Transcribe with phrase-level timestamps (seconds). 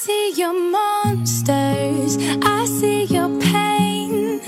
[0.00, 4.40] see your monsters, I see your pain.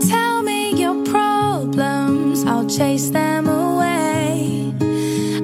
[0.00, 4.74] Tell me your problems, I'll chase them away.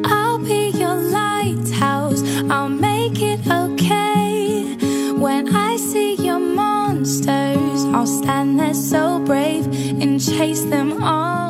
[0.05, 4.75] I'll be your lighthouse, I'll make it okay.
[5.13, 9.67] When I see your monsters, I'll stand there so brave
[10.03, 11.46] and chase them all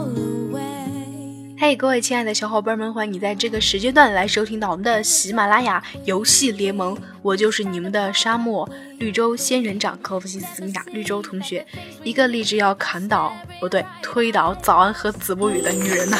[1.66, 11.66] 嘿、各位亲爱的小伙伴们，欢迎你在这个时间段来收听到我们的喜马拉雅游戏联盟，我就是你们的沙漠绿洲仙人掌科夫西斯密达绿洲同学，
[12.04, 16.16] 一个立志要砍倒不对推倒早安和子不语的女人呐.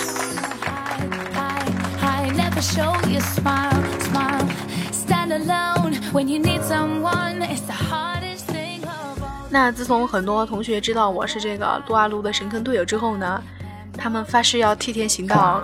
[9.48, 13.40] 那自从很多同学知道我是这个撸啊撸的神坑队友之后呢，
[13.96, 15.62] 他们发誓要替天行道，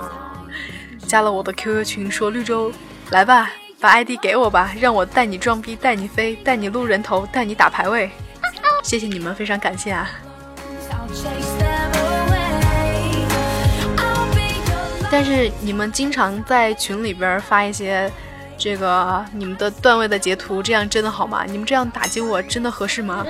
[1.07, 2.73] 加了我的 QQ 群，说绿洲
[3.11, 8.11] 来吧，把 ID 给我吧，让我带你装逼，带你飞，带你撸人头，带你打排位。
[8.83, 10.11] 谢谢你们，非常感谢啊！
[15.11, 18.11] 但是你们经常在群里边发一些
[18.57, 21.45] 这个你们的段位的截图，这样真的好吗？
[21.45, 23.25] 你们这样打击我真的合适吗？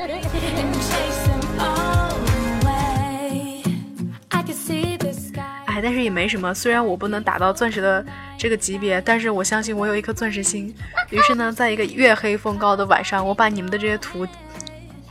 [5.82, 6.54] 但是也没什么。
[6.54, 8.04] 虽然我不能打到钻石的
[8.38, 10.72] 这个级别，但是我相信我有一颗钻石心。
[11.10, 14.26] 于是呢，在一个月黑风高的晚上，我把你们的这些图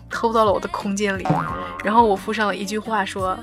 [0.09, 1.27] 偷到了我的空间里，
[1.83, 3.37] 然后我附上了一句话说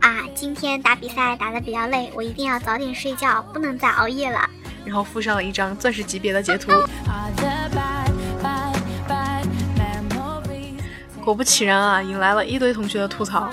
[0.00, 4.48] 啊，今天打比赛打得比较累，我一定要早点睡觉，不能再熬夜了。
[4.84, 6.72] 然后附上了一张钻石级别的截图。
[11.24, 13.50] 果不其然啊，引来了一堆同学的吐槽。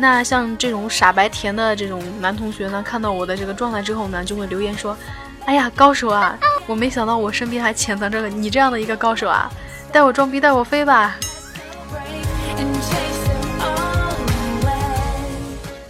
[0.00, 4.96] 那像这种傻白甜的这种男同学呢，看到我的这个状态之后呢，就会留言说
[5.44, 6.38] ：“哎呀，高手啊！
[6.68, 9.50] 我没想到我身边还潜藏着你这样的一个高手啊！
[9.90, 11.16] 带我装逼，带我飞吧！”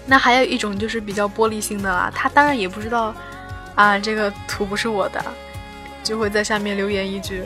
[0.07, 3.15] 那还有一种就是比较玻璃心的啦，他当然也不知道
[3.75, 5.23] 啊，这个图不是我的，
[6.03, 7.45] 就会在下面留言一句：“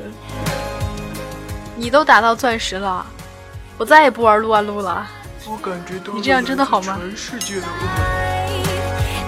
[1.75, 3.05] 你都打到钻石了，
[3.77, 5.05] 我再也不玩撸啊撸了。
[5.51, 7.73] 我感觉到你这样真的好吗全世界的恶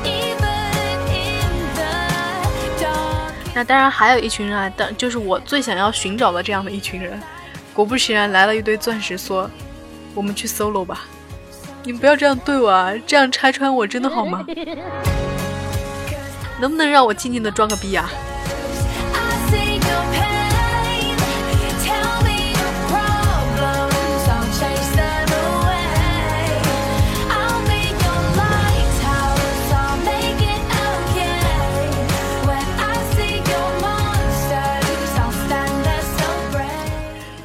[0.05, 1.85] Even in the
[2.81, 3.51] dark.
[3.55, 7.21] ”那当然还有一群人啊，当就是我最想要寻找的这样的一群人。
[7.73, 9.51] 果不其然，来了一堆钻石，说
[10.15, 11.07] ：“我们去 solo 吧。”
[11.83, 14.45] 你们不要这样对我啊，这样拆穿我真的好吗？
[16.61, 18.09] 能不能让我静静的装个逼啊？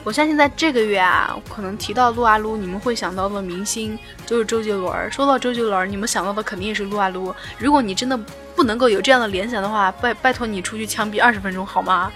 [0.10, 5.12] 我相信在这个月啊，可能提到撸啊撸，你们会想到的明星就是周杰伦。
[5.12, 7.32] 说到周杰伦，你们想到的肯定也是撸啊撸。
[7.60, 8.18] 如果你真的
[8.56, 12.12] 不能够有这样的联想的话，拜拜托你出去枪毙二十分钟好吗？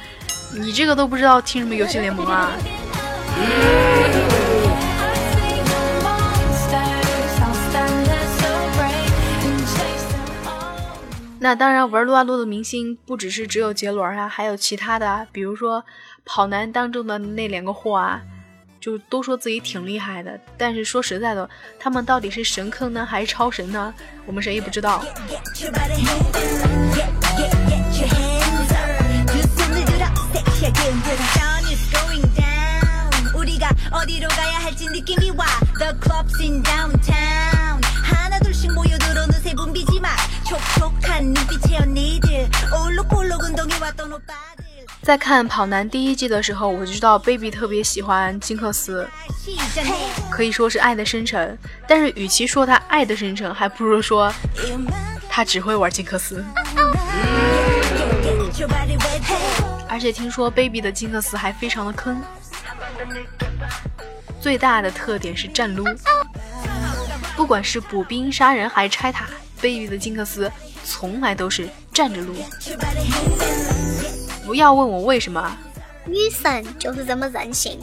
[0.55, 2.51] 你这个都不知道听什么游戏联盟啊？
[11.39, 15.83] 那当然，玩撸啊撸的明星不只是只有杰伦啊，还有其他的，比如说
[16.25, 18.21] 跑男当中的那两个货啊，
[18.79, 20.39] 就都说自己挺厉害的。
[20.57, 23.93] 但是说实在的，他们到底是神坑呢，还是超神呢？
[24.25, 25.03] 我们谁也不知道。
[45.03, 49.05] 在看跑男第一季的时候我就知道 baby 特别喜欢金克斯。
[50.31, 54.33] 可以说是爱的深沉但是与其说他爱的深沉还不如说
[55.29, 56.43] 他只会玩金克斯。
[59.89, 62.21] 而且听说 baby 的金克斯还非常的坑。
[64.39, 65.85] 最大的特点是站撸。
[67.35, 69.25] 不管是补兵杀人还是拆塔
[69.57, 70.49] baby 的金克斯
[70.85, 72.33] 从来都是站着撸。
[74.45, 75.57] 不要问我为什么，
[76.05, 77.79] 女神就是这么任性。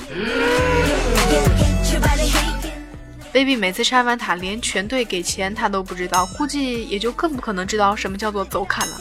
[3.33, 9.01] Baby 每次拆完塔，连全队给钱他都不知道，估计也就更不可能知道什么叫做走砍了。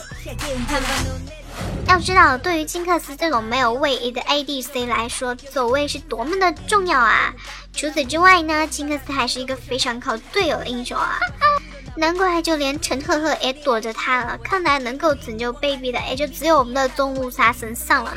[1.86, 7.34] 要知道，对于金克斯这种没有位移的 ADC 来说，走位是多么的重要啊！
[7.74, 11.18] 除此之外呢，金克斯还是一个非常靠队友的英雄啊。
[11.96, 18.16] 难怪就连陈赫赫也躲着他了，看来能够拯救 baby 的也就只有我们的中路杀神上了啊！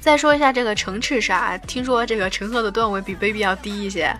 [0.00, 4.12] 再说一下这个程赤杀，听说这个陈赫的段位比 baby 要低一些，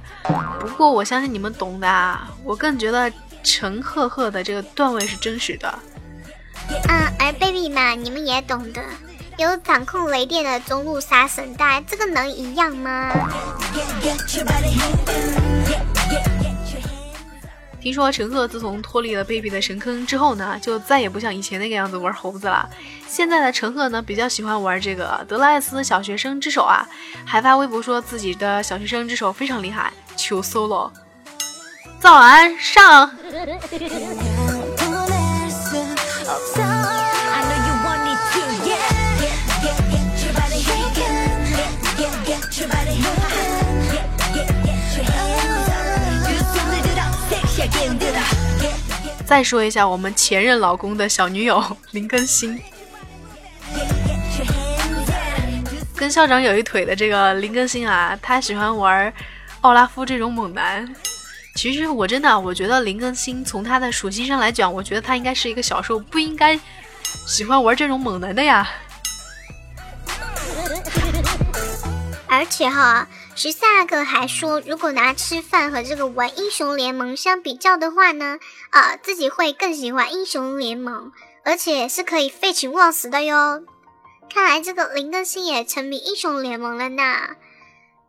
[0.60, 3.12] 不过我相信你们懂的，我更觉得。
[3.42, 5.78] 陈赫赫的这个段位是真实的。
[6.88, 8.82] 嗯，而 baby 嘛，你们也懂的，
[9.36, 13.12] 有掌控雷电的中路杀神带，这个能一样吗.
[17.80, 22.68] 听说陈赫自从脱离了 baby 的神坑之后呢，就再也不像以前那个样子玩猴子了。
[23.08, 26.88] 现在的陈赫呢，比较喜欢玩这个德莱斯小学生之手啊，
[27.26, 30.92] 还发微博说自己的小学生之手非常厉害，求 solo。
[32.02, 33.08] 早安，上。
[49.24, 52.60] 再说一下我们前任老公的小女友 林更新。
[55.94, 59.14] 跟校长有一腿的这个林更新啊，他喜欢玩
[59.60, 60.92] 奥拉夫这种猛男。
[61.54, 66.58] 其实我真的，我觉得林更新从他的属性上来讲，我觉得他应该是一个小时候，不应该
[67.26, 68.68] 喜欢玩这种猛男的呀。
[72.26, 73.06] 而且哈，
[73.36, 78.38] 十四阿哥还说，如果拿吃饭和这个玩英雄联盟相比较的话呢，
[78.70, 81.12] 啊，自己会更喜欢英雄联盟，
[81.44, 83.62] 而且是可以废寝忘食的哟。
[84.32, 87.02] 看来这个林更新也沉迷英雄联盟了呢。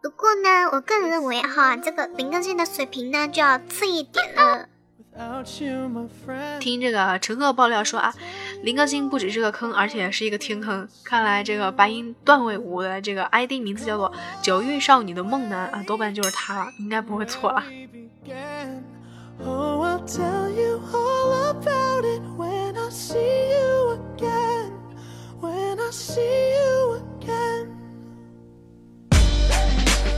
[0.04, 4.68] 不过呢，我个人认为哈，这个林更新的水平呢就要次一点了。
[5.16, 6.60] Without you, my friend.
[6.60, 8.14] 听这个陈赫爆料说啊，
[8.64, 10.86] 林更新不只是个坑，而且是一个天坑。
[11.06, 14.12] 看来这个白银段位五的这个 ID 名字叫做
[14.44, 17.64] “九月少女的梦男”啊，多半就是他了，应该不会错了。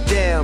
[0.08, 0.44] There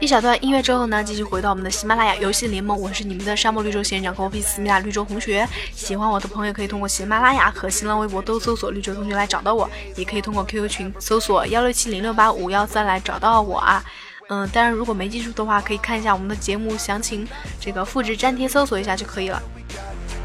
[0.00, 5.48] 一小段音乐之后呢，继续回到我们的喜马拉雅游戏联盟，我是你们的沙漠绿洲仙人掌 c o f 思密达绿洲同学。
[5.74, 13.82] 喜欢我的朋友可以通过喜马拉雅和新浪微博都搜索绿洲同学来找到我，也可以通过 QQ 群搜索幺六七零六八五幺三来找到我啊。
[14.28, 17.26] 嗯，当然如果没记住的话，可以看一下我们的节目详情，
[17.60, 19.40] 这个复制粘贴搜索一下就可以了。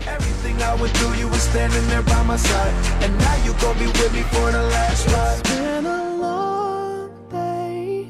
[0.08, 2.74] Everything I would do, you were standing there by my side.
[3.04, 5.40] And now you gon' be with me for the last ride.
[5.40, 8.10] It's Been a long day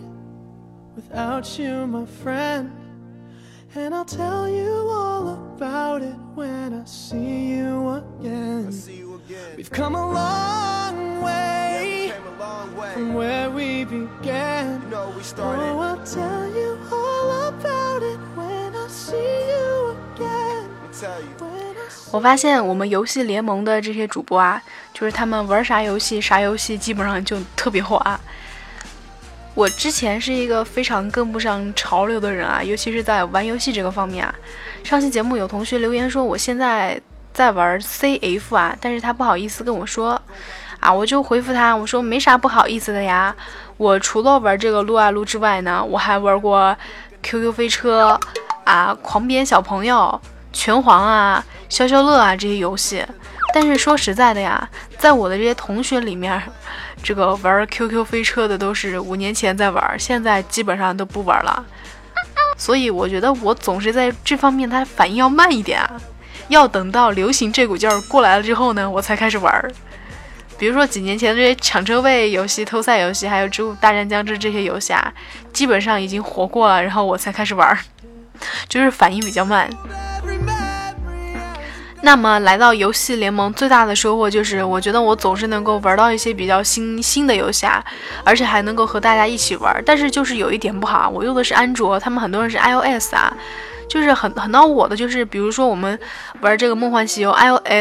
[0.96, 2.72] without you, my friend.
[3.76, 8.72] And I'll tell you all about it when I see you again.
[8.72, 9.56] See you again.
[9.56, 12.94] We've come a long way Came a long way.
[12.94, 14.82] from where we began.
[14.82, 15.80] You know we Oh.
[15.80, 21.71] I'll tell you all about it when I see you again.
[22.12, 24.62] 我发现我们游戏联盟的这些主播啊，
[24.94, 28.20] 就是他们玩啥游戏啥游戏基本上就特别火啊。
[29.56, 34.36] 我之前是一个非常跟不上潮流的人啊，尤其是在玩游戏这个方面啊。
[34.84, 37.00] 上期节目有同学留言说我现在
[37.34, 40.22] 在玩 CF 啊，但是他不好意思跟我说
[40.82, 43.34] 啊，我就回复他我说没啥不好意思的呀，
[43.78, 46.76] 我除了玩这个撸啊撸之外呢，我还玩过
[47.24, 48.20] QQ 飞车
[48.66, 50.20] 啊、狂编小朋友、
[50.52, 53.06] 拳皇啊、消消乐啊这些游戏。
[53.54, 56.42] 但是说实在的呀，在我的这些同学里面，
[57.04, 61.66] 这个玩 QQ 飞车的都是五年前在玩，现在基本上都不玩了。
[62.58, 66.00] 所以我觉得我总是在这方面，它反应要慢一点啊，
[66.48, 69.70] 要等到流行这股劲儿过来了之后呢，我才开始玩儿。
[70.58, 75.12] 比如说几年前的这些抢车位游戏、偷赛游戏，还有《植物大战僵尸》这些游戏啊，
[75.52, 77.80] 基本上已经活过了，然后我才开始玩儿，
[78.70, 79.68] 就是反应比较慢。
[82.04, 87.84] 那么来到游戏联盟，最大的收获就是，我觉得我总是能够玩到一些比较新新的游戏啊，
[88.24, 89.82] 而且还能够和大家一起玩。
[89.86, 93.32] 但是就是有一点不好啊，我用的是安卓，他们很多人是 iOS 啊，
[93.88, 95.98] 就是很很恼我的，就是比如说我们
[96.40, 97.32] 玩这个《梦幻西游》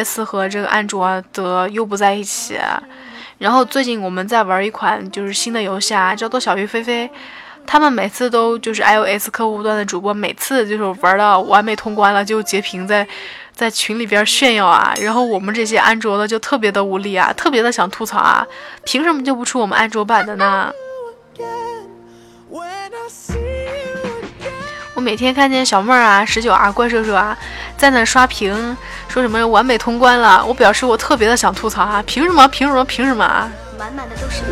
[0.05, 2.59] ，iOS 和这个安卓的又不在一起。
[3.39, 7.09] 然后最近我们在玩一款就是新的游戏啊，叫做《小鱼飞飞》。
[7.67, 13.07] 他们每次都就是 iOS 客户端的主播，每次就是玩到完美通关了就截屏在
[13.54, 18.47] 在群里边炫耀啊，然后我们这些安卓的就特别的无力啊，特别的想吐槽啊，
[18.85, 20.73] 凭什么就不出我们安卓版的呢？
[24.95, 27.37] 我每天看见小妹儿啊、十九啊、怪兽兽啊
[27.76, 28.76] 在那刷屏，
[29.09, 32.47] 说什么完美通关了，我表示我特别的想吐槽啊，凭什么？
[32.49, 32.85] 凭什么？
[32.85, 33.50] 凭什么啊？
[33.78, 34.42] 满满的都是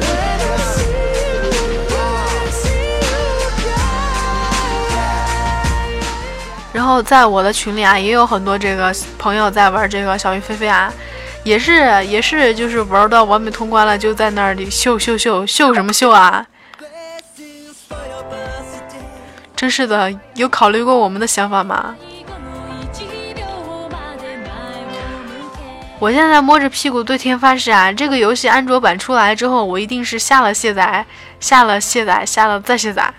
[6.89, 10.91] 然后在我的群里啊，也有很多这个朋友在玩这个小鱼飞飞啊，
[11.45, 16.47] 也是也是就是玩到完美通关了，就在那里秀秀秀秀什么秀啊！
[19.55, 21.95] 真是的，有考虑过我们的想法吗？
[25.99, 31.05] 我现在摸着屁股对天发誓啊，这个游戏安卓版出来之后，我一定是下了卸载，
[31.39, 33.13] 下了卸载，下了再卸载。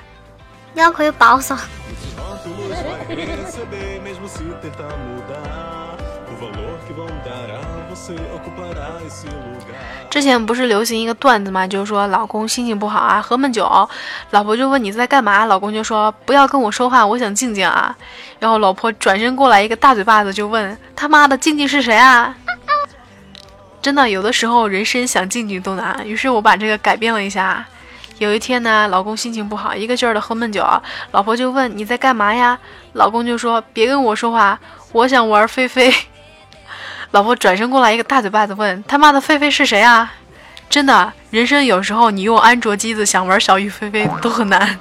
[0.73, 1.55] 你要可以保守。
[2.45, 5.97] Rótulos vai receber, mesmo se tentar mudar.
[6.31, 9.75] O valor que vão dar a você ocupará esse lugar.
[10.09, 13.67] 之前不是流行一个段子嘛，就是说老公心情不好啊，喝闷酒，
[14.31, 17.95] 老婆就问你在干嘛，老公就说不要跟我说话，我想静静啊。
[18.39, 22.33] 然后老婆转身过来一个大嘴巴子就问他妈的静静是谁啊？
[23.81, 27.65] 真的有的时候人生想静静都难，于是我把这个改变了一下。
[28.19, 30.63] 有一天呢，老公心情不好，一个劲儿的喝闷酒，
[31.11, 32.59] 老婆就问你在干嘛呀？
[32.93, 34.59] 老公就说别跟我说话，
[34.91, 35.93] 我想玩飞飞。
[37.11, 40.13] 老婆转身过来一个大嘴巴子问他妈的飞飞是谁啊？
[40.69, 44.77] 真的，人生有时候你用安卓机子想玩小鱼飞飞都很难。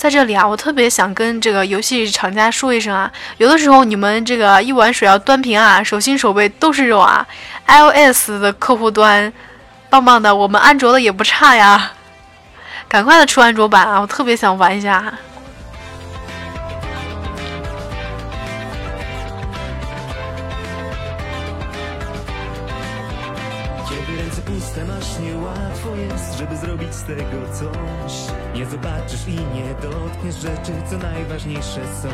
[0.00, 7.26] 在这里啊，我特别想跟这个游戏厂家说一声啊，有的时候你们这个一碗水要端平啊，手心手背都是肉啊。
[7.66, 9.30] iOS 的客户端
[9.90, 11.92] 棒棒的，我们安卓的也不差呀，
[12.88, 15.12] 赶快的出安卓版啊，我特别想玩一下。
[30.30, 32.08] Dotkniesz rzeczy, co najważniejsze są.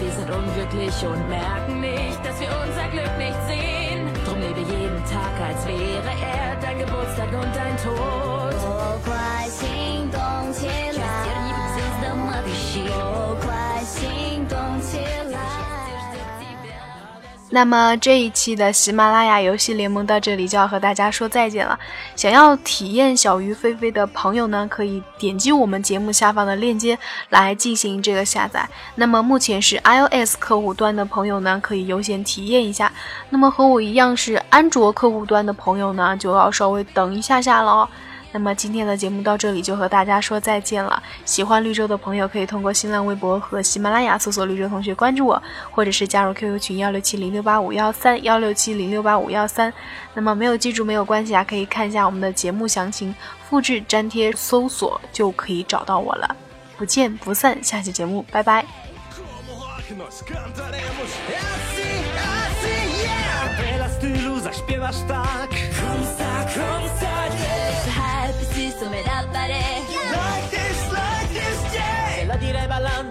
[0.00, 4.08] Wir sind unglücklich und merken nicht, dass wir unser Glück nicht sehen.
[4.24, 8.13] Drum lebe jeden Tag, als wäre er dein Geburtstag und dein Tod.
[17.54, 21.78] 那么这一期的喜马拉雅游戏联盟到这里就要和大家说再见了。
[22.16, 28.68] 想要体验小鱼飞飞的朋友呢，可以点击我们节目下方的链接来进行这个下载。
[28.96, 32.92] 那么目前是 iOS 客户端的朋友呢，可以优先体验一下。
[33.30, 37.88] 那么和我一样是安卓客户端的朋友呢，就要稍微等一下下了哦。
[38.34, 41.00] 那么今天的节目到这里就和大家说再见了。
[41.24, 49.72] 喜欢绿洲的朋友可以通过新浪微博和喜马拉雅搜索“绿洲同学”关注我，或者是加入 QQ 群幺六七零六八五幺三幺六七零六八五幺三。
[50.14, 53.14] 那么没有记住没有关系啊，可以看一下我们的节目详情，
[53.48, 56.36] 复制粘贴搜索就可以找到我了。
[56.76, 58.66] 不见不散，下期节目拜拜。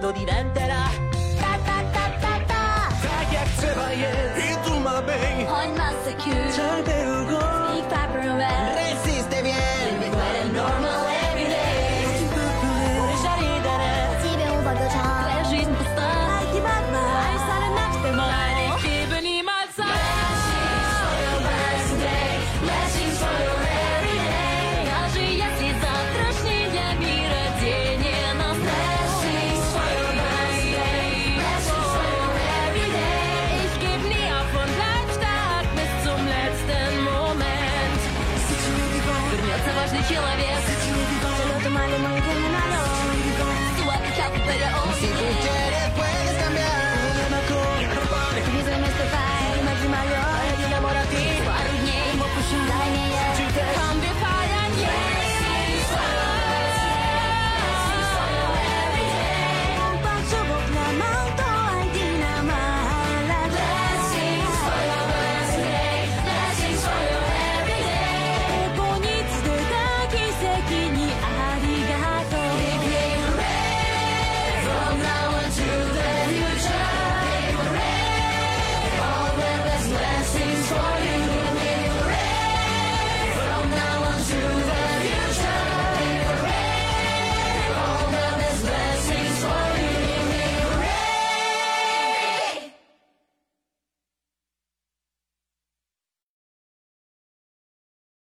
[0.03, 7.02] Ta ta ta ta ta Ta jak trzeba jest I tu ma być Chodź